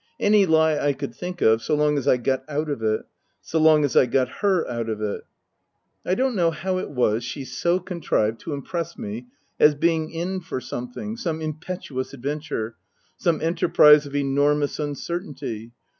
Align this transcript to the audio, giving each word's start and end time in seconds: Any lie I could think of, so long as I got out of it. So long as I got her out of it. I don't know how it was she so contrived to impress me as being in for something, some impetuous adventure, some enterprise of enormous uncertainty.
Any 0.19 0.47
lie 0.47 0.79
I 0.79 0.93
could 0.93 1.13
think 1.13 1.43
of, 1.43 1.61
so 1.61 1.75
long 1.75 1.95
as 1.95 2.07
I 2.07 2.17
got 2.17 2.43
out 2.49 2.71
of 2.71 2.81
it. 2.81 3.01
So 3.39 3.59
long 3.59 3.85
as 3.85 3.95
I 3.95 4.07
got 4.07 4.29
her 4.41 4.67
out 4.67 4.89
of 4.89 4.99
it. 4.99 5.21
I 6.03 6.15
don't 6.15 6.35
know 6.35 6.49
how 6.49 6.79
it 6.79 6.89
was 6.89 7.23
she 7.23 7.45
so 7.45 7.79
contrived 7.79 8.39
to 8.39 8.53
impress 8.53 8.97
me 8.97 9.27
as 9.59 9.75
being 9.75 10.09
in 10.09 10.39
for 10.39 10.59
something, 10.59 11.17
some 11.17 11.39
impetuous 11.39 12.15
adventure, 12.15 12.77
some 13.15 13.41
enterprise 13.43 14.07
of 14.07 14.15
enormous 14.15 14.79
uncertainty. 14.79 15.71